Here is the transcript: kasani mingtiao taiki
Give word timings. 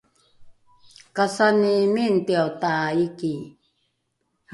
kasani 1.15 1.73
mingtiao 1.95 2.49
taiki 2.61 3.33